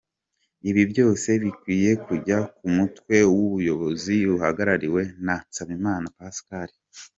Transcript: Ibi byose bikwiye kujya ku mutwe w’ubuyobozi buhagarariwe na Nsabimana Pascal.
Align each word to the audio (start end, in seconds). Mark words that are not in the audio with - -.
Ibi 0.69 0.83
byose 0.91 1.29
bikwiye 1.43 1.91
kujya 2.05 2.37
ku 2.57 2.65
mutwe 2.75 3.15
w’ubuyobozi 3.35 4.15
buhagarariwe 4.29 5.01
na 5.25 5.35
Nsabimana 5.47 6.07
Pascal. 6.17 6.69